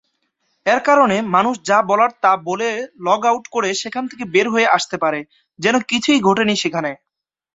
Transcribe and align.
এর 0.65 0.79
কারণে 0.79 1.17
মানুষ 1.35 1.55
যা 1.63 1.79
বলার 1.89 2.11
তা 2.23 2.31
বলে 2.47 2.69
লগ 2.99 3.21
আউট 3.25 3.45
করে 3.47 3.69
সেখান 3.73 4.03
থেকে 4.07 4.23
বের 4.33 4.47
হয়ে 4.49 4.71
আসতে 4.77 4.95
পারে, 4.97 5.19
যেন 5.59 5.75
কিছুই 5.89 6.19
ঘটেনি 6.21 6.53
সেখানে। 6.63 6.91